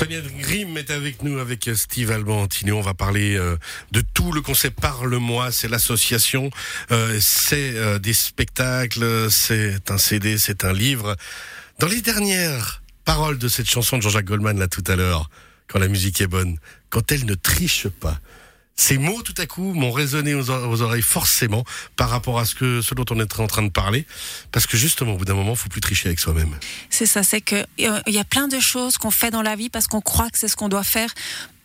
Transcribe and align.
Sonia 0.00 0.22
Grimm 0.22 0.78
est 0.78 0.90
avec 0.90 1.22
nous, 1.22 1.38
avec 1.40 1.68
Steve 1.74 2.10
Albantini. 2.10 2.72
On 2.72 2.80
va 2.80 2.94
parler 2.94 3.36
euh, 3.36 3.58
de 3.92 4.00
tout 4.00 4.32
le 4.32 4.40
concept 4.40 4.80
Parle-moi. 4.80 5.52
C'est 5.52 5.68
l'association, 5.68 6.48
euh, 6.90 7.18
c'est 7.20 7.76
euh, 7.76 7.98
des 7.98 8.14
spectacles, 8.14 9.30
c'est 9.30 9.90
un 9.90 9.98
CD, 9.98 10.38
c'est 10.38 10.64
un 10.64 10.72
livre. 10.72 11.16
Dans 11.80 11.86
les 11.86 12.00
dernières 12.00 12.82
paroles 13.04 13.36
de 13.36 13.46
cette 13.46 13.68
chanson 13.68 13.98
de 13.98 14.02
Jean-Jacques 14.02 14.24
Goldman, 14.24 14.58
là 14.58 14.68
tout 14.68 14.84
à 14.86 14.96
l'heure, 14.96 15.28
quand 15.68 15.78
la 15.78 15.88
musique 15.88 16.22
est 16.22 16.26
bonne, 16.26 16.56
quand 16.88 17.12
elle 17.12 17.26
ne 17.26 17.34
triche 17.34 17.88
pas, 17.88 18.20
ces 18.80 18.96
mots, 18.96 19.20
tout 19.20 19.34
à 19.36 19.44
coup, 19.44 19.74
m'ont 19.74 19.92
résonné 19.92 20.34
aux, 20.34 20.50
oreilles 20.50 21.02
forcément 21.02 21.64
par 21.96 22.08
rapport 22.08 22.38
à 22.38 22.46
ce, 22.46 22.54
que, 22.54 22.80
ce 22.80 22.94
dont 22.94 23.04
on 23.10 23.20
est 23.20 23.38
en 23.38 23.46
train 23.46 23.62
de 23.62 23.68
parler. 23.68 24.06
Parce 24.52 24.66
que 24.66 24.78
justement, 24.78 25.12
au 25.12 25.16
bout 25.18 25.26
d'un 25.26 25.34
moment, 25.34 25.52
il 25.52 25.58
faut 25.58 25.68
plus 25.68 25.82
tricher 25.82 26.08
avec 26.08 26.18
soi-même. 26.18 26.56
C'est 26.88 27.04
ça, 27.04 27.22
c'est 27.22 27.42
qu'il 27.42 27.66
y 27.78 28.18
a 28.18 28.24
plein 28.24 28.48
de 28.48 28.58
choses 28.58 28.96
qu'on 28.96 29.10
fait 29.10 29.30
dans 29.30 29.42
la 29.42 29.54
vie 29.54 29.68
parce 29.68 29.86
qu'on 29.86 30.00
croit 30.00 30.30
que 30.30 30.38
c'est 30.38 30.48
ce 30.48 30.56
qu'on 30.56 30.70
doit 30.70 30.82
faire 30.82 31.12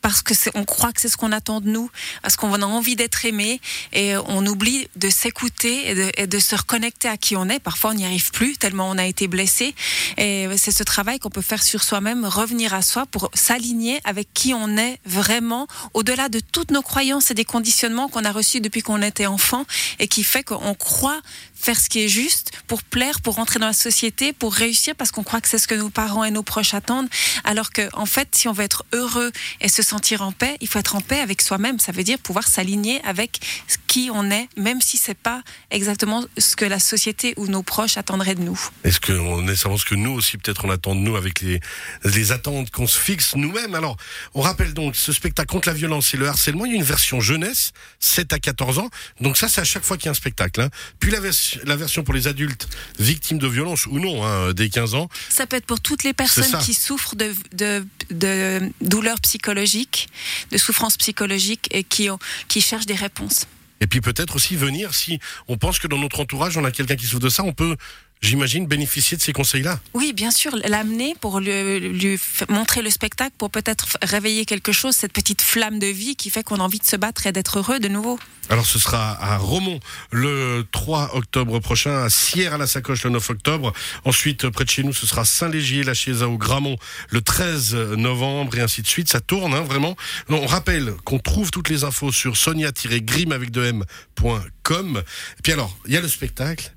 parce 0.06 0.22
que 0.22 0.36
on 0.54 0.66
croit 0.66 0.94
que 0.94 1.02
c'est 1.02 1.10
ce 1.10 1.18
qu'on 1.18 1.32
attend 1.32 1.62
de 1.62 1.68
nous, 1.68 1.90
parce 2.22 2.36
qu'on 2.36 2.54
a 2.54 2.66
envie 2.66 2.96
d'être 2.96 3.26
aimé 3.26 3.60
et 3.92 4.16
on 4.28 4.46
oublie 4.46 4.88
de 4.98 5.10
s'écouter 5.10 5.90
et 5.90 6.22
et 6.22 6.28
de, 6.28 6.38
se 6.38 6.56
reconnecter 6.56 7.08
à 7.08 7.18
qui 7.18 7.36
on 7.36 7.50
est. 7.50 7.60
Parfois, 7.60 7.90
on 7.90 7.96
n'y 7.96 8.06
arrive 8.06 8.30
plus 8.30 8.56
tellement 8.56 8.88
on 8.88 9.00
a 9.00 9.06
été 9.06 9.28
blessé. 9.28 9.74
Et 10.20 10.48
c'est 10.58 10.70
ce 10.70 10.84
travail 10.84 11.18
qu'on 11.18 11.32
peut 11.32 11.42
faire 11.42 11.64
sur 11.64 11.82
soi-même, 11.82 12.24
revenir 12.24 12.76
à 12.76 12.84
soi 12.84 13.08
pour 13.08 13.32
s'aligner 13.34 14.00
avec 14.04 14.28
qui 14.32 14.54
on 14.54 14.78
est 14.78 15.00
vraiment, 15.08 15.66
au-delà 15.96 16.30
de 16.30 16.40
toutes 16.40 16.70
nos 16.70 16.84
croyances 16.84 17.32
et 17.32 17.34
des 17.34 17.44
conditionnements 17.46 18.08
qu'on 18.08 18.26
a 18.26 18.32
reçus 18.32 18.62
depuis 18.62 18.84
qu'on 18.84 19.02
était 19.02 19.26
enfant 19.26 19.66
et 19.98 20.08
qui 20.08 20.24
fait 20.24 20.44
qu'on 20.44 20.76
croit 20.76 21.20
faire 21.66 21.80
ce 21.80 21.90
qui 21.90 22.02
est 22.02 22.08
juste 22.08 22.52
pour 22.68 22.84
plaire, 22.84 23.22
pour 23.22 23.36
rentrer 23.36 23.58
dans 23.58 23.66
la 23.66 23.74
société, 23.74 24.34
pour 24.34 24.54
réussir 24.54 24.94
parce 24.96 25.12
qu'on 25.12 25.24
croit 25.24 25.42
que 25.42 25.48
c'est 25.48 25.58
ce 25.58 25.68
que 25.68 25.74
nos 25.74 25.90
parents 25.90 26.24
et 26.24 26.30
nos 26.30 26.44
proches 26.44 26.76
attendent. 26.76 27.10
Alors 27.44 27.72
que, 27.72 27.90
en 27.94 28.06
fait, 28.06 28.36
si 28.36 28.48
on 28.48 28.54
veut 28.54 28.64
être 28.64 28.86
heureux 28.94 29.32
et 29.62 29.68
se 29.68 29.82
sentir 29.82 30.22
en 30.22 30.32
paix, 30.32 30.58
il 30.62 30.68
faut 30.68 30.78
être 30.78 30.96
en 30.96 31.02
paix 31.02 31.20
avec 31.20 31.42
soi-même. 31.42 31.80
Ça 31.80 31.92
veut 31.92 32.04
dire 32.04 32.20
pouvoir 32.20 32.48
s'aligner 32.48 33.02
avec 33.04 33.40
qui 33.88 34.10
on 34.14 34.30
est, 34.30 34.48
même 34.58 34.80
si 34.80 34.98
c'est 34.98 35.18
pas 35.18 35.42
exactement 35.72 36.24
ce 36.38 36.56
que 36.56 36.66
la 36.66 36.80
société 36.80 37.34
ou 37.38 37.48
nos 37.48 37.64
proches 37.64 37.98
attendraient 37.98 38.36
de 38.36 38.42
nous. 38.42 38.60
Est-ce 38.84 39.00
qu'on 39.00 39.48
est 39.48 39.56
ce 39.56 39.86
que 39.86 39.96
nous 39.96 40.12
aussi, 40.12 40.38
peut-être, 40.38 40.66
on 40.66 40.70
attend 40.70 40.94
de 40.94 41.00
nous 41.00 41.16
avec 41.16 41.42
les, 41.42 41.60
les 42.04 42.32
attentes 42.32 42.70
qu'on 42.70 42.88
se 42.88 43.00
fixe 43.00 43.36
nous-mêmes? 43.36 43.74
Alors, 43.74 43.98
on 44.36 44.42
rappelle 44.42 44.76
donc 44.76 44.96
ce 44.96 45.12
spectacle 45.12 45.50
contre 45.52 45.68
la 45.68 45.74
violence 45.74 46.14
et 46.14 46.18
le 46.18 46.28
harcèlement. 46.28 46.66
Il 46.66 46.74
y 46.74 46.76
a 46.76 46.78
une 46.78 46.84
version 46.84 47.22
jeunesse, 47.22 47.72
7 48.00 48.34
à 48.34 48.40
14 48.40 48.78
ans. 48.78 48.90
Donc 49.20 49.36
ça, 49.38 49.48
c'est 49.48 49.62
à 49.62 49.64
chaque 49.64 49.84
fois 49.84 49.98
qu'il 49.98 50.06
y 50.06 50.10
a 50.10 50.12
un 50.12 50.14
spectacle. 50.14 50.62
Hein. 50.62 50.70
Puis 51.00 51.10
la 51.10 51.20
version 51.20 51.55
la 51.64 51.76
version 51.76 52.04
pour 52.04 52.14
les 52.14 52.28
adultes 52.28 52.68
victimes 53.00 53.38
de 53.38 53.48
violence 53.48 53.86
ou 53.88 54.00
non, 54.00 54.26
hein, 54.26 54.54
dès 54.54 54.70
15 54.70 54.96
ans. 54.96 55.10
Ça 55.30 55.48
peut 55.48 55.56
être 55.56 55.66
pour 55.66 55.80
toutes 55.80 56.04
les 56.04 56.14
personnes 56.14 56.60
qui 56.62 56.74
souffrent 56.74 57.16
de, 57.16 57.34
de, 57.54 57.86
de 58.12 58.72
douleurs 58.82 59.20
psychologiques, 59.22 60.10
de 60.52 60.58
souffrances 60.58 60.98
psychologiques 60.98 61.68
et 61.72 61.84
qui, 61.84 62.10
ont, 62.10 62.20
qui 62.48 62.62
cherchent 62.62 62.86
des 62.86 62.96
réponses. 62.96 63.48
Et 63.82 63.88
puis 63.88 64.02
peut-être 64.02 64.36
aussi 64.36 64.56
venir, 64.56 64.96
si 64.96 65.20
on 65.48 65.58
pense 65.58 65.80
que 65.80 65.88
dans 65.88 65.98
notre 65.98 66.20
entourage, 66.20 66.58
on 66.58 66.64
a 66.64 66.72
quelqu'un 66.72 66.96
qui 66.96 67.06
souffre 67.06 67.22
de 67.22 67.30
ça, 67.30 67.44
on 67.44 67.54
peut 67.54 67.76
j'imagine, 68.22 68.68
bénéficier 68.68 69.18
de 69.18 69.22
ces 69.22 69.34
conseils-là. 69.34 69.80
Oui, 69.94 70.14
bien 70.14 70.32
sûr, 70.32 70.56
l'amener 70.66 71.16
pour 71.22 71.40
lui, 71.40 71.80
lui, 71.80 72.20
montrer 72.50 72.82
le 72.82 72.90
spectacle, 72.90 73.34
pour 73.38 73.50
peut-être 73.50 73.98
réveiller 74.02 74.46
quelque 74.46 74.72
chose, 74.72 74.96
cette 74.96 75.14
petite 75.14 75.42
flamme 75.42 75.80
de 75.80 75.88
vie 75.88 76.16
qui 76.16 76.30
fait 76.30 76.44
qu'on 76.44 76.60
a 76.60 76.64
envie 76.64 76.80
de 76.80 76.86
se 76.86 76.96
battre 76.96 77.28
et 77.28 77.32
d'être 77.32 77.60
heureux 77.60 77.80
de 77.80 77.88
nouveau. 77.88 78.20
Alors 78.50 78.66
ce 78.66 78.78
sera 78.78 79.18
à 79.24 79.38
Romont 79.38 79.80
le 80.12 80.66
3 80.72 81.16
octobre 81.16 81.60
prochain, 81.60 82.04
à 82.04 82.10
Sierre 82.10 82.54
à 82.54 82.58
la 82.58 82.68
Sacoche 82.68 83.04
le 83.04 83.10
9 83.10 83.30
octobre. 83.32 83.74
Ensuite, 84.04 84.50
près 84.50 84.66
de 84.66 84.70
chez 84.70 84.84
nous, 84.84 84.94
ce 84.94 85.08
sera 85.08 85.26
Saint-Légier, 85.26 85.84
la 85.84 85.96
Chiesa 85.96 86.28
au 86.28 86.38
Gramont 86.38 86.78
le 87.10 87.22
13 87.22 87.74
novembre 87.98 88.58
et 88.58 88.62
ainsi 88.62 88.84
de 88.84 88.88
suite. 88.88 89.10
Ça 89.10 89.20
tourne, 89.20 89.54
hein, 89.54 89.62
vraiment. 89.62 89.96
On 90.30 90.46
rappelle 90.46 90.94
qu'on 91.06 91.18
trouve 91.18 91.50
toutes 91.50 91.70
les 91.70 91.84
infos 91.84 92.12
sur 92.12 92.38
sonia-grim 92.38 93.32
avec 93.32 93.50
de 93.50 93.64
m.com. 93.64 95.04
Et 95.40 95.42
puis 95.42 95.54
alors, 95.54 95.76
il 95.88 95.94
y 95.94 95.98
a 95.98 96.02
le 96.02 96.08
spectacle, 96.08 96.72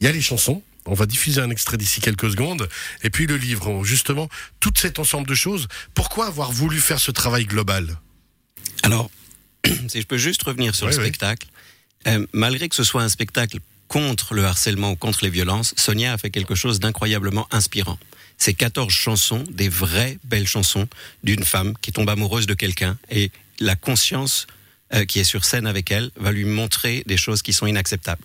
il 0.00 0.06
y 0.06 0.08
a 0.08 0.12
les 0.12 0.20
chansons. 0.20 0.62
On 0.86 0.94
va 0.94 1.06
diffuser 1.06 1.40
un 1.40 1.50
extrait 1.50 1.76
d'ici 1.76 2.00
quelques 2.00 2.30
secondes. 2.30 2.68
Et 3.02 3.10
puis 3.10 3.26
le 3.26 3.36
livre, 3.36 3.84
justement, 3.84 4.28
tout 4.60 4.72
cet 4.76 4.98
ensemble 4.98 5.26
de 5.26 5.34
choses. 5.34 5.68
Pourquoi 5.94 6.26
avoir 6.26 6.52
voulu 6.52 6.80
faire 6.80 7.00
ce 7.00 7.10
travail 7.10 7.46
global? 7.46 7.98
Alors, 8.82 9.10
si 9.88 10.00
je 10.00 10.06
peux 10.06 10.18
juste 10.18 10.42
revenir 10.42 10.74
sur 10.74 10.86
le 10.86 10.92
spectacle, 10.92 11.48
euh, 12.06 12.26
malgré 12.32 12.68
que 12.68 12.76
ce 12.76 12.84
soit 12.84 13.02
un 13.02 13.08
spectacle 13.08 13.58
contre 13.88 14.34
le 14.34 14.44
harcèlement 14.44 14.92
ou 14.92 14.96
contre 14.96 15.20
les 15.22 15.30
violences, 15.30 15.74
Sonia 15.76 16.12
a 16.12 16.18
fait 16.18 16.30
quelque 16.30 16.54
chose 16.54 16.80
d'incroyablement 16.80 17.46
inspirant. 17.50 17.98
C'est 18.38 18.54
14 18.54 18.92
chansons, 18.92 19.44
des 19.50 19.68
vraies 19.68 20.18
belles 20.24 20.46
chansons 20.46 20.88
d'une 21.22 21.44
femme 21.44 21.74
qui 21.80 21.92
tombe 21.92 22.08
amoureuse 22.08 22.46
de 22.46 22.54
quelqu'un 22.54 22.98
et 23.10 23.30
la 23.60 23.76
conscience 23.76 24.46
euh, 24.94 25.04
qui 25.04 25.18
est 25.18 25.24
sur 25.24 25.44
scène 25.44 25.66
avec 25.66 25.90
elle 25.90 26.10
va 26.16 26.32
lui 26.32 26.44
montrer 26.44 27.02
des 27.06 27.16
choses 27.16 27.42
qui 27.42 27.52
sont 27.52 27.66
inacceptables. 27.66 28.22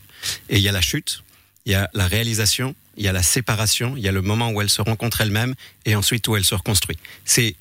Et 0.49 0.57
il 0.57 0.61
y 0.61 0.69
a 0.69 0.71
la 0.71 0.81
chute, 0.81 1.23
il 1.65 1.71
y 1.71 1.75
a 1.75 1.89
la 1.93 2.07
réalisation, 2.07 2.75
il 2.97 3.03
y 3.03 3.07
a 3.07 3.13
la 3.13 3.23
séparation, 3.23 3.95
il 3.95 4.03
y 4.03 4.07
a 4.07 4.11
le 4.11 4.21
moment 4.21 4.51
où 4.51 4.61
elle 4.61 4.69
se 4.69 4.81
rencontre 4.81 5.21
elle-même 5.21 5.55
et 5.85 5.95
ensuite 5.95 6.27
où 6.27 6.35
elle 6.35 6.43
se 6.43 6.55
reconstruit. 6.55 6.97
C'est 7.25 7.55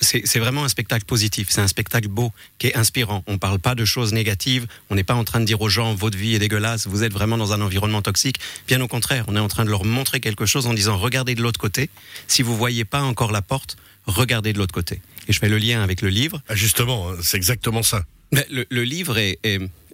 c'est 0.00 0.38
vraiment 0.38 0.64
un 0.64 0.68
spectacle 0.68 1.04
positif, 1.04 1.48
c'est 1.50 1.60
un 1.60 1.68
spectacle 1.68 2.08
beau, 2.08 2.32
qui 2.58 2.68
est 2.68 2.76
inspirant. 2.76 3.22
On 3.26 3.34
ne 3.34 3.38
parle 3.38 3.58
pas 3.58 3.74
de 3.74 3.84
choses 3.84 4.12
négatives, 4.12 4.66
on 4.88 4.94
n'est 4.94 5.04
pas 5.04 5.14
en 5.14 5.24
train 5.24 5.40
de 5.40 5.44
dire 5.44 5.60
aux 5.60 5.68
gens 5.68 5.94
votre 5.94 6.18
vie 6.18 6.34
est 6.34 6.38
dégueulasse, 6.38 6.86
vous 6.86 7.04
êtes 7.04 7.12
vraiment 7.12 7.36
dans 7.36 7.52
un 7.52 7.60
environnement 7.60 8.02
toxique. 8.02 8.40
Bien 8.66 8.80
au 8.80 8.88
contraire, 8.88 9.24
on 9.28 9.36
est 9.36 9.40
en 9.40 9.48
train 9.48 9.64
de 9.64 9.70
leur 9.70 9.84
montrer 9.84 10.20
quelque 10.20 10.46
chose 10.46 10.66
en 10.66 10.74
disant 10.74 10.96
regardez 10.96 11.34
de 11.34 11.42
l'autre 11.42 11.60
côté. 11.60 11.90
Si 12.26 12.42
vous 12.42 12.56
voyez 12.56 12.84
pas 12.84 13.02
encore 13.02 13.32
la 13.32 13.42
porte, 13.42 13.76
regardez 14.06 14.52
de 14.52 14.58
l'autre 14.58 14.74
côté. 14.74 15.02
Et 15.28 15.32
je 15.32 15.38
fais 15.38 15.48
le 15.48 15.58
lien 15.58 15.82
avec 15.82 16.02
le 16.02 16.08
livre. 16.08 16.42
Ah, 16.48 16.54
justement, 16.54 17.12
c'est 17.22 17.36
exactement 17.36 17.82
ça. 17.82 18.04
Mais 18.32 18.46
le, 18.50 18.82
livre 18.82 19.18
est, 19.18 19.38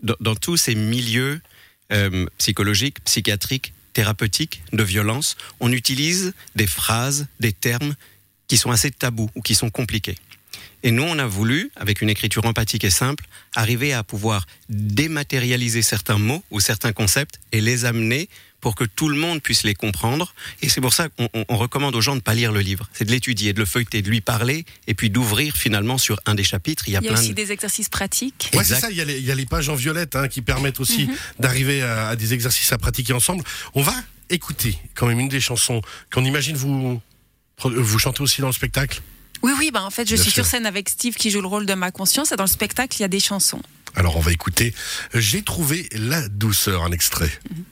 dans, 0.02 0.34
tous 0.34 0.56
ces 0.56 0.74
milieux 0.74 1.40
euh, 1.92 2.26
psychologique, 2.38 3.02
psychiatrique, 3.04 3.72
thérapeutique, 3.92 4.62
de 4.72 4.82
violence, 4.82 5.36
on 5.60 5.72
utilise 5.72 6.34
des 6.54 6.66
phrases, 6.66 7.26
des 7.40 7.52
termes 7.52 7.94
qui 8.48 8.56
sont 8.56 8.70
assez 8.70 8.90
tabous 8.90 9.30
ou 9.34 9.42
qui 9.42 9.54
sont 9.54 9.70
compliqués. 9.70 10.16
Et 10.82 10.90
nous, 10.90 11.02
on 11.02 11.18
a 11.18 11.26
voulu, 11.26 11.70
avec 11.76 12.00
une 12.00 12.10
écriture 12.10 12.44
empathique 12.44 12.84
et 12.84 12.90
simple, 12.90 13.26
arriver 13.54 13.92
à 13.92 14.02
pouvoir 14.02 14.46
dématérialiser 14.68 15.82
certains 15.82 16.18
mots 16.18 16.44
ou 16.50 16.60
certains 16.60 16.92
concepts 16.92 17.40
et 17.52 17.60
les 17.60 17.84
amener 17.84 18.28
pour 18.60 18.74
que 18.74 18.84
tout 18.84 19.08
le 19.08 19.16
monde 19.16 19.40
puisse 19.40 19.62
les 19.62 19.74
comprendre. 19.74 20.34
Et 20.62 20.68
c'est 20.68 20.80
pour 20.80 20.92
ça 20.92 21.08
qu'on 21.08 21.56
recommande 21.56 21.94
aux 21.94 22.00
gens 22.00 22.12
de 22.12 22.16
ne 22.16 22.20
pas 22.20 22.34
lire 22.34 22.52
le 22.52 22.60
livre. 22.60 22.88
C'est 22.92 23.04
de 23.04 23.10
l'étudier, 23.10 23.52
de 23.52 23.60
le 23.60 23.64
feuilleter, 23.64 24.02
de 24.02 24.08
lui 24.08 24.20
parler, 24.20 24.64
et 24.86 24.94
puis 24.94 25.10
d'ouvrir 25.10 25.56
finalement 25.56 25.98
sur 25.98 26.18
un 26.26 26.34
des 26.34 26.44
chapitres. 26.44 26.84
Il 26.88 26.94
y 26.94 26.96
a, 26.96 27.12
aussi 27.12 27.34
des 27.34 27.52
exercices 27.52 27.88
pratiques. 27.88 28.50
Oui, 28.54 28.64
c'est 28.64 28.80
ça. 28.80 28.90
Il 28.90 28.96
y, 28.96 29.30
a 29.30 29.34
les, 29.34 29.46
pages 29.46 29.68
en 29.68 29.74
violette 29.74 30.16
hein, 30.16 30.28
qui 30.28 30.42
permettent 30.42 30.80
aussi 30.80 31.06
mhm. 31.06 31.14
d'arriver 31.38 31.82
à, 31.82 32.16
des 32.16 32.34
exercices 32.34 32.72
à 32.72 32.78
pratiquer 32.78 33.12
ensemble. 33.12 33.44
On 33.74 33.82
va 33.82 33.94
écouter 34.30 34.76
quand 34.94 35.06
même 35.06 35.20
une 35.20 35.28
des 35.28 35.40
chansons 35.40 35.80
qu'on 36.12 36.24
imagine 36.24 36.56
vous, 36.56 37.00
vous 37.62 37.98
chantez 37.98 38.22
aussi 38.22 38.40
dans 38.40 38.48
le 38.48 38.52
spectacle. 38.52 39.00
Oui, 39.42 39.52
oui, 39.58 39.70
bah 39.72 39.82
en 39.84 39.90
fait, 39.90 40.08
je 40.08 40.16
suis 40.16 40.30
sur 40.30 40.46
scène 40.46 40.66
avec 40.66 40.88
Steve 40.88 41.14
qui 41.14 41.30
joue 41.30 41.40
le 41.40 41.46
rôle 41.46 41.66
de 41.66 41.74
ma 41.74 41.90
conscience 41.90 42.32
et 42.32 42.36
dans 42.36 42.44
le 42.44 42.48
spectacle, 42.48 42.96
il 42.98 43.02
y 43.02 43.04
a 43.04 43.08
des 43.08 43.20
chansons. 43.20 43.62
Alors, 43.94 44.16
on 44.16 44.20
va 44.20 44.32
écouter 44.32 44.74
J'ai 45.14 45.42
trouvé 45.42 45.88
la 45.92 46.28
douceur, 46.28 46.82
un 46.82 46.92
extrait. 46.92 47.30
Mhm. 47.50 47.64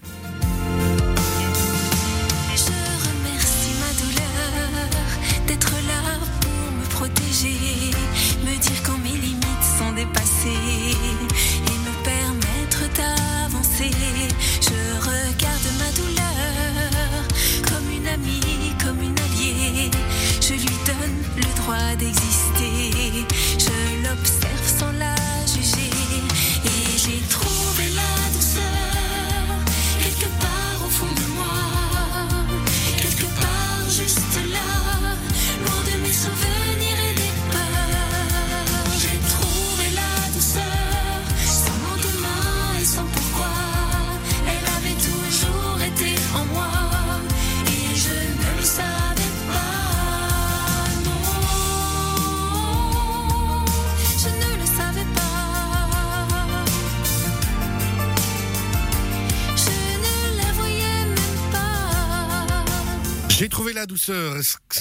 J'ai 63.45 63.51
trouvé 63.51 63.75
la 63.75 63.85
douceur, 63.85 64.37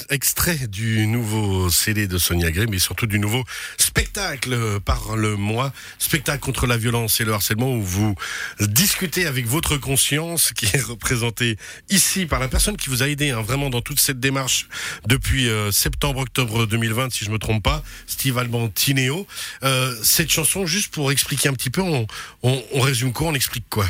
extrait 0.08 0.56
du 0.68 1.06
nouveau 1.06 1.68
CD 1.68 2.06
de 2.06 2.16
Sonia 2.16 2.50
Grimm 2.50 2.72
et 2.72 2.78
surtout 2.78 3.06
du 3.06 3.18
nouveau 3.18 3.44
spectacle 3.76 4.80
Parle-moi, 4.82 5.70
spectacle 5.98 6.40
contre 6.40 6.66
la 6.66 6.78
violence 6.78 7.20
et 7.20 7.26
le 7.26 7.34
harcèlement 7.34 7.74
où 7.74 7.82
vous 7.82 8.14
discutez 8.60 9.26
avec 9.26 9.44
votre 9.46 9.76
conscience 9.76 10.54
qui 10.54 10.64
est 10.64 10.80
représentée 10.80 11.58
ici 11.90 12.24
par 12.24 12.40
la 12.40 12.48
personne 12.48 12.78
qui 12.78 12.88
vous 12.88 13.02
a 13.02 13.08
aidé 13.10 13.32
hein, 13.32 13.42
vraiment 13.42 13.68
dans 13.68 13.82
toute 13.82 14.00
cette 14.00 14.18
démarche 14.18 14.66
depuis 15.06 15.50
euh, 15.50 15.70
septembre-octobre 15.70 16.64
2020 16.64 17.12
si 17.12 17.26
je 17.26 17.30
me 17.30 17.38
trompe 17.38 17.62
pas, 17.62 17.84
Steve 18.06 18.38
Albantineo. 18.38 19.26
Euh, 19.62 19.94
cette 20.02 20.32
chanson, 20.32 20.64
juste 20.64 20.90
pour 20.90 21.12
expliquer 21.12 21.50
un 21.50 21.52
petit 21.52 21.68
peu, 21.68 21.82
on, 21.82 22.06
on 22.42 22.80
résume 22.80 23.12
quoi, 23.12 23.26
on 23.26 23.34
explique 23.34 23.66
quoi? 23.68 23.84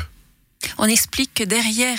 On 0.77 0.85
explique 0.85 1.33
que 1.33 1.43
derrière 1.43 1.97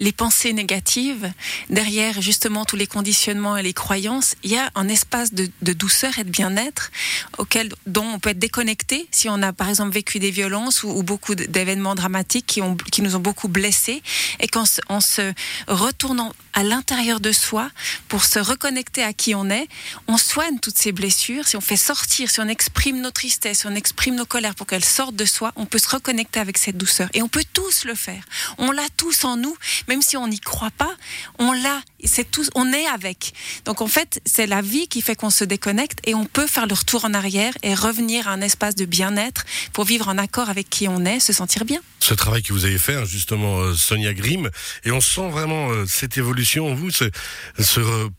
les 0.00 0.12
pensées 0.12 0.52
négatives, 0.52 1.32
derrière 1.70 2.20
justement 2.20 2.64
tous 2.64 2.76
les 2.76 2.86
conditionnements 2.86 3.56
et 3.56 3.62
les 3.62 3.72
croyances, 3.72 4.34
il 4.42 4.52
y 4.52 4.56
a 4.56 4.70
un 4.74 4.88
espace 4.88 5.32
de, 5.32 5.50
douceur 5.72 6.18
et 6.18 6.24
de 6.24 6.30
bien-être 6.30 6.90
auquel 7.38 7.72
dont 7.86 8.04
on 8.04 8.18
peut 8.18 8.30
être 8.30 8.38
déconnecté 8.38 9.08
si 9.10 9.28
on 9.28 9.42
a 9.42 9.52
par 9.52 9.68
exemple 9.68 9.92
vécu 9.92 10.18
des 10.18 10.30
violences 10.30 10.82
ou, 10.82 11.02
beaucoup 11.02 11.34
d'événements 11.34 11.94
dramatiques 11.94 12.46
qui, 12.46 13.02
nous 13.02 13.16
ont 13.16 13.20
beaucoup 13.20 13.48
blessés 13.48 14.02
et 14.40 14.48
qu'en 14.48 14.64
en 14.88 15.00
se 15.00 15.32
retournant 15.66 16.32
à 16.58 16.64
l'intérieur 16.64 17.20
de 17.20 17.30
soi 17.30 17.70
pour 18.08 18.24
se 18.24 18.40
reconnecter 18.40 19.04
à 19.04 19.12
qui 19.12 19.36
on 19.36 19.48
est, 19.48 19.68
on 20.08 20.18
soigne 20.18 20.58
toutes 20.58 20.76
ces 20.76 20.90
blessures. 20.90 21.46
Si 21.46 21.56
on 21.56 21.60
fait 21.60 21.76
sortir, 21.76 22.30
si 22.30 22.40
on 22.40 22.48
exprime 22.48 23.00
nos 23.00 23.12
tristesses, 23.12 23.60
si 23.60 23.66
on 23.68 23.76
exprime 23.76 24.16
nos 24.16 24.26
colères 24.26 24.56
pour 24.56 24.66
qu'elles 24.66 24.84
sortent 24.84 25.14
de 25.14 25.24
soi, 25.24 25.52
on 25.54 25.66
peut 25.66 25.78
se 25.78 25.88
reconnecter 25.88 26.40
avec 26.40 26.58
cette 26.58 26.76
douceur 26.76 27.08
et 27.14 27.22
on 27.22 27.28
peut 27.28 27.44
tous 27.52 27.84
le 27.84 27.94
faire 27.94 28.24
on 28.58 28.72
l'a 28.72 28.88
tous 28.96 29.24
en 29.24 29.36
nous, 29.36 29.56
même 29.88 30.02
si 30.02 30.16
on 30.16 30.26
n'y 30.26 30.40
croit 30.40 30.70
pas, 30.70 30.94
on 31.38 31.52
l'a. 31.52 31.80
C'est 32.04 32.30
tous, 32.30 32.48
on 32.54 32.72
est 32.72 32.86
avec. 32.86 33.32
Donc 33.64 33.80
en 33.80 33.88
fait, 33.88 34.20
c'est 34.24 34.46
la 34.46 34.62
vie 34.62 34.86
qui 34.88 35.02
fait 35.02 35.16
qu'on 35.16 35.30
se 35.30 35.44
déconnecte 35.44 35.98
et 36.06 36.14
on 36.14 36.26
peut 36.26 36.46
faire 36.46 36.66
le 36.66 36.74
retour 36.74 37.04
en 37.04 37.12
arrière 37.12 37.52
et 37.62 37.74
revenir 37.74 38.28
à 38.28 38.32
un 38.32 38.40
espace 38.40 38.76
de 38.76 38.84
bien-être 38.84 39.44
pour 39.72 39.84
vivre 39.84 40.08
en 40.08 40.16
accord 40.16 40.48
avec 40.48 40.70
qui 40.70 40.86
on 40.86 41.04
est, 41.04 41.18
se 41.20 41.32
sentir 41.32 41.64
bien. 41.64 41.80
Ce 42.00 42.14
travail 42.14 42.42
que 42.42 42.52
vous 42.52 42.64
avez 42.64 42.78
fait, 42.78 42.94
hein, 42.94 43.04
justement, 43.04 43.58
euh, 43.58 43.74
Sonia 43.74 44.14
Grimm, 44.14 44.48
et 44.84 44.92
on 44.92 45.00
sent 45.00 45.28
vraiment 45.28 45.70
euh, 45.70 45.84
cette 45.88 46.16
évolution 46.16 46.47
en 46.56 46.74
vous, 46.74 46.90
ce, 46.90 47.04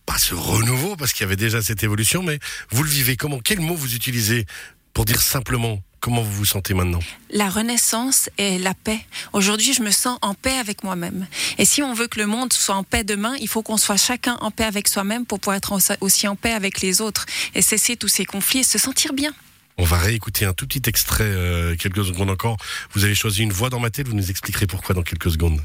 pas 0.05 0.17
ce 0.17 0.35
renouveau, 0.35 0.95
parce 0.95 1.13
qu'il 1.13 1.21
y 1.21 1.25
avait 1.25 1.35
déjà 1.35 1.61
cette 1.61 1.83
évolution, 1.83 2.21
mais 2.21 2.39
vous 2.69 2.83
le 2.83 2.89
vivez 2.89 3.15
comment? 3.15 3.39
Quel 3.39 3.59
mot 3.59 3.75
vous 3.75 3.95
utilisez 3.95 4.45
pour 4.93 5.05
dire 5.05 5.21
simplement 5.21 5.81
Comment 6.01 6.21
vous 6.21 6.31
vous 6.31 6.45
sentez 6.45 6.73
maintenant? 6.73 7.01
La 7.29 7.49
renaissance 7.49 8.29
et 8.37 8.57
la 8.57 8.73
paix. 8.73 8.99
Aujourd'hui, 9.33 9.73
je 9.73 9.81
me 9.81 9.91
sens 9.91 10.17
en 10.21 10.33
paix 10.33 10.57
avec 10.57 10.83
moi-même. 10.83 11.27
Et 11.57 11.65
si 11.65 11.83
on 11.83 11.93
veut 11.93 12.07
que 12.07 12.19
le 12.19 12.25
monde 12.25 12.53
soit 12.53 12.75
en 12.75 12.83
paix 12.83 13.03
demain, 13.03 13.35
il 13.41 13.49
faut 13.49 13.63
qu'on 13.63 13.75
soit 13.75 13.97
chacun 13.97 14.37
en 14.39 14.49
paix 14.49 14.63
avec 14.63 14.87
soi-même 14.87 15.25
pour 15.25 15.41
pouvoir 15.41 15.57
être 15.57 15.77
aussi 15.99 16.27
en 16.27 16.37
paix 16.37 16.51
avec 16.51 16.79
les 16.79 17.01
autres 17.01 17.25
et 17.53 17.61
cesser 17.61 17.97
tous 17.97 18.07
ces 18.07 18.23
conflits 18.23 18.59
et 18.59 18.63
se 18.63 18.77
sentir 18.77 19.11
bien. 19.11 19.33
On 19.77 19.83
va 19.83 19.97
réécouter 19.97 20.45
un 20.45 20.53
tout 20.53 20.67
petit 20.67 20.87
extrait, 20.87 21.23
euh, 21.25 21.75
quelques 21.75 22.05
secondes 22.05 22.29
encore. 22.29 22.57
Vous 22.93 23.03
avez 23.03 23.15
choisi 23.15 23.43
une 23.43 23.53
voix 23.53 23.69
dans 23.69 23.79
ma 23.79 23.89
tête, 23.89 24.07
vous 24.07 24.15
nous 24.15 24.29
expliquerez 24.29 24.67
pourquoi 24.67 24.95
dans 24.95 25.03
quelques 25.03 25.31
secondes. 25.31 25.61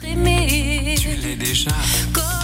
Tu 0.00 0.06
l'es 0.06 0.14
déjà. 1.56 2.35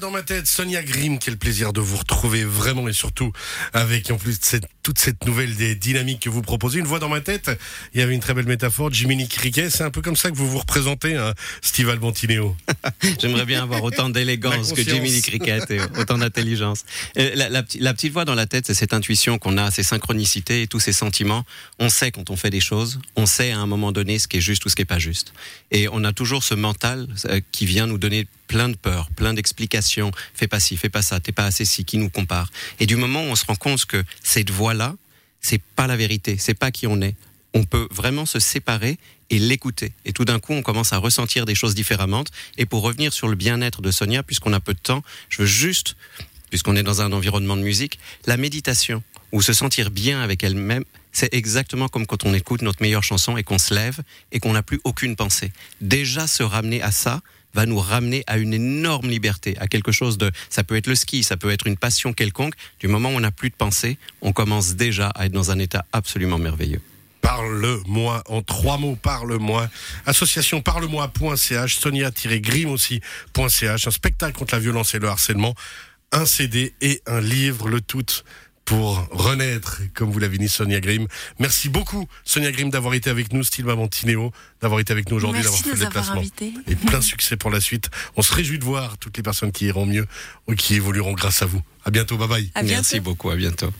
Dans 0.00 0.10
ma 0.10 0.22
tête, 0.22 0.46
Sonia 0.46 0.82
Grimm, 0.82 1.18
quel 1.18 1.36
plaisir 1.36 1.72
de 1.72 1.80
vous 1.80 1.96
retrouver 1.96 2.44
vraiment 2.44 2.88
et 2.88 2.92
surtout 2.92 3.32
avec 3.72 4.10
en 4.10 4.16
plus 4.16 4.36
cette, 4.40 4.66
toute 4.82 4.98
cette 4.98 5.24
nouvelle 5.24 5.54
des 5.54 5.74
dynamiques 5.74 6.20
que 6.20 6.28
vous 6.28 6.42
proposez. 6.42 6.78
Une 6.78 6.86
voix 6.86 6.98
dans 6.98 7.08
ma 7.08 7.20
tête, 7.20 7.50
il 7.94 8.00
y 8.00 8.02
avait 8.02 8.14
une 8.14 8.20
très 8.20 8.34
belle 8.34 8.46
métaphore, 8.46 8.92
Jiminy 8.92 9.28
Cricket, 9.28 9.70
c'est 9.70 9.84
un 9.84 9.90
peu 9.90 10.02
comme 10.02 10.16
ça 10.16 10.30
que 10.30 10.36
vous 10.36 10.50
vous 10.50 10.58
représentez, 10.58 11.16
hein, 11.16 11.32
Steve 11.62 11.88
Albantineo. 11.88 12.56
J'aimerais 13.20 13.46
bien 13.46 13.62
avoir 13.62 13.82
autant 13.82 14.10
d'élégance 14.10 14.72
que 14.72 14.82
Jiminy 14.82 15.22
Cricket 15.22 15.70
et 15.70 15.80
autant 15.98 16.18
d'intelligence. 16.18 16.84
Euh, 17.16 17.30
la, 17.34 17.48
la, 17.48 17.62
la, 17.78 17.94
petite 17.94 18.12
voix 18.12 18.24
dans 18.24 18.34
la 18.34 18.46
tête, 18.46 18.66
c'est 18.66 18.74
cette 18.74 18.92
intuition 18.92 19.38
qu'on 19.38 19.56
a, 19.56 19.70
ces 19.70 19.84
synchronicités 19.84 20.62
et 20.62 20.66
tous 20.66 20.80
ces 20.80 20.92
sentiments. 20.92 21.44
On 21.78 21.88
sait 21.88 22.10
quand 22.10 22.30
on 22.30 22.36
fait 22.36 22.50
des 22.50 22.60
choses, 22.60 22.98
on 23.16 23.26
sait 23.26 23.52
à 23.52 23.58
un 23.58 23.66
moment 23.66 23.92
donné 23.92 24.18
ce 24.18 24.28
qui 24.28 24.38
est 24.38 24.42
juste 24.42 24.64
ou 24.66 24.68
ce 24.68 24.76
qui 24.76 24.82
est 24.82 24.86
pas 24.86 24.98
juste. 24.98 25.32
Et 25.70 25.88
on 25.90 26.04
a 26.04 26.12
toujours 26.12 26.42
ce 26.42 26.54
mental 26.54 27.06
euh, 27.26 27.40
qui 27.52 27.66
vient 27.66 27.86
nous 27.86 27.98
donner 27.98 28.26
plein 28.46 28.68
de 28.68 28.76
peurs, 28.76 29.10
plein 29.10 29.34
d'explications. 29.34 30.10
Fais 30.34 30.48
pas 30.48 30.60
ci, 30.60 30.76
fais 30.76 30.88
pas 30.88 31.02
ça, 31.02 31.20
t'es 31.20 31.32
pas 31.32 31.46
assez 31.46 31.64
ci, 31.64 31.84
qui 31.84 31.98
nous 31.98 32.10
compare. 32.10 32.50
Et 32.80 32.86
du 32.86 32.96
moment 32.96 33.20
où 33.20 33.28
on 33.28 33.36
se 33.36 33.44
rend 33.46 33.56
compte 33.56 33.84
que 33.86 34.02
cette 34.22 34.50
voix-là, 34.50 34.94
c'est 35.40 35.60
pas 35.76 35.86
la 35.86 35.96
vérité, 35.96 36.36
c'est 36.38 36.54
pas 36.54 36.70
qui 36.70 36.86
on 36.86 37.00
est. 37.00 37.16
On 37.52 37.64
peut 37.64 37.86
vraiment 37.90 38.26
se 38.26 38.40
séparer 38.40 38.98
et 39.30 39.38
l'écouter. 39.38 39.92
Et 40.04 40.12
tout 40.12 40.24
d'un 40.24 40.40
coup, 40.40 40.52
on 40.52 40.62
commence 40.62 40.92
à 40.92 40.98
ressentir 40.98 41.44
des 41.44 41.54
choses 41.54 41.74
différemment. 41.74 42.24
Et 42.58 42.66
pour 42.66 42.82
revenir 42.82 43.12
sur 43.12 43.28
le 43.28 43.36
bien-être 43.36 43.80
de 43.80 43.90
Sonia, 43.90 44.22
puisqu'on 44.22 44.52
a 44.52 44.60
peu 44.60 44.74
de 44.74 44.80
temps, 44.80 45.02
je 45.28 45.42
veux 45.42 45.46
juste, 45.46 45.96
puisqu'on 46.50 46.76
est 46.76 46.82
dans 46.82 47.00
un 47.00 47.12
environnement 47.12 47.56
de 47.56 47.62
musique, 47.62 47.98
la 48.26 48.36
méditation, 48.36 49.02
ou 49.32 49.42
se 49.42 49.52
sentir 49.52 49.90
bien 49.90 50.20
avec 50.20 50.44
elle-même, 50.44 50.84
c'est 51.12 51.32
exactement 51.34 51.88
comme 51.88 52.06
quand 52.06 52.24
on 52.24 52.34
écoute 52.34 52.62
notre 52.62 52.80
meilleure 52.82 53.02
chanson 53.02 53.36
et 53.36 53.42
qu'on 53.42 53.58
se 53.58 53.74
lève 53.74 54.00
et 54.32 54.40
qu'on 54.40 54.52
n'a 54.52 54.62
plus 54.62 54.80
aucune 54.84 55.16
pensée. 55.16 55.52
Déjà 55.80 56.26
se 56.26 56.42
ramener 56.42 56.82
à 56.82 56.92
ça, 56.92 57.20
va 57.54 57.66
nous 57.66 57.78
ramener 57.78 58.24
à 58.26 58.38
une 58.38 58.52
énorme 58.52 59.08
liberté, 59.08 59.56
à 59.58 59.66
quelque 59.66 59.92
chose 59.92 60.18
de, 60.18 60.30
ça 60.50 60.64
peut 60.64 60.76
être 60.76 60.86
le 60.86 60.94
ski, 60.94 61.22
ça 61.22 61.36
peut 61.36 61.50
être 61.50 61.66
une 61.66 61.76
passion 61.76 62.12
quelconque. 62.12 62.54
Du 62.80 62.88
moment 62.88 63.10
où 63.10 63.12
on 63.12 63.20
n'a 63.20 63.30
plus 63.30 63.50
de 63.50 63.54
pensée, 63.54 63.98
on 64.20 64.32
commence 64.32 64.74
déjà 64.74 65.08
à 65.08 65.26
être 65.26 65.32
dans 65.32 65.50
un 65.50 65.58
état 65.58 65.84
absolument 65.92 66.38
merveilleux. 66.38 66.80
Parle-moi 67.20 68.22
en 68.28 68.42
trois 68.42 68.76
mots, 68.76 68.98
parle-moi. 69.00 69.70
Association 70.04 70.60
parle-moi.ch, 70.60 71.76
Sonia-Grim 71.76 72.70
aussi.ch, 72.70 73.86
un 73.86 73.90
spectacle 73.90 74.38
contre 74.38 74.54
la 74.54 74.60
violence 74.60 74.94
et 74.94 74.98
le 74.98 75.08
harcèlement, 75.08 75.54
un 76.12 76.26
CD 76.26 76.74
et 76.82 77.00
un 77.06 77.20
livre, 77.20 77.68
le 77.68 77.80
tout 77.80 78.04
pour 78.64 79.06
renaître, 79.10 79.82
comme 79.94 80.10
vous 80.10 80.18
l'avez 80.18 80.38
dit 80.38 80.48
Sonia 80.48 80.80
Grimm. 80.80 81.06
Merci 81.38 81.68
beaucoup 81.68 82.08
Sonia 82.24 82.50
Grimm 82.50 82.70
d'avoir 82.70 82.94
été 82.94 83.10
avec 83.10 83.32
nous, 83.32 83.44
Style 83.44 83.66
Mamantinéo, 83.66 84.32
d'avoir 84.60 84.80
été 84.80 84.92
avec 84.92 85.10
nous 85.10 85.16
aujourd'hui, 85.16 85.42
d'avoir 85.42 85.60
fait 85.60 85.70
le 85.70 85.78
déplacement. 85.78 86.22
Et 86.66 86.76
plein 86.76 87.00
succès 87.00 87.36
pour 87.36 87.50
la 87.50 87.60
suite. 87.60 87.90
On 88.16 88.22
se 88.22 88.32
réjouit 88.32 88.58
de 88.58 88.64
voir 88.64 88.98
toutes 88.98 89.16
les 89.16 89.22
personnes 89.22 89.52
qui 89.52 89.66
iront 89.66 89.86
mieux 89.86 90.06
ou 90.46 90.54
qui 90.54 90.74
évolueront 90.74 91.12
grâce 91.12 91.42
à 91.42 91.46
vous. 91.46 91.62
À 91.84 91.90
bientôt, 91.90 92.16
bye 92.16 92.28
bye. 92.28 92.50
Merci 92.64 93.00
beaucoup, 93.00 93.30
à 93.30 93.36
bientôt. 93.36 93.72